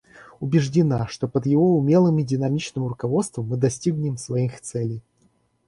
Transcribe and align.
Убеждена, 0.39 1.05
что 1.05 1.27
под 1.27 1.45
его 1.45 1.77
умелым 1.77 2.17
и 2.17 2.23
динамичным 2.23 2.87
руководством 2.87 3.45
мы 3.45 3.55
достигнем 3.57 4.17
своих 4.17 4.59
целей. 4.59 5.03